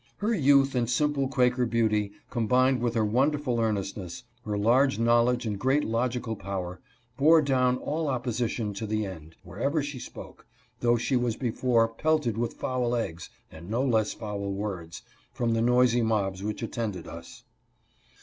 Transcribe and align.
Her 0.17 0.33
youth 0.33 0.73
and 0.73 0.89
simple 0.89 1.27
Quaker 1.27 1.67
beauty, 1.67 2.11
combined 2.31 2.81
with 2.81 2.95
her 2.95 3.05
wonderful 3.05 3.59
earnestness, 3.59 4.23
her 4.45 4.57
large 4.57 4.97
knowledge 4.97 5.45
and 5.45 5.59
great 5.59 5.83
logical 5.83 6.35
power, 6.35 6.79
bore 7.17 7.39
down 7.39 7.77
all 7.77 8.07
opposition 8.07 8.73
to 8.73 8.87
the 8.87 9.05
end, 9.05 9.35
wherever 9.43 9.83
she 9.83 9.99
spoke, 9.99 10.47
though 10.79 10.97
she 10.97 11.15
was 11.15 11.35
before 11.35 11.87
pelted 11.87 12.35
with 12.35 12.55
foul 12.55 12.95
eggs, 12.95 13.29
and 13.51 13.69
no 13.69 13.85
less 13.85 14.11
foul 14.11 14.51
words, 14.51 15.03
from 15.33 15.53
the 15.53 15.61
noisy 15.61 16.01
mobs 16.01 16.41
which 16.41 16.63
attended 16.63 17.05
us. 17.07 17.43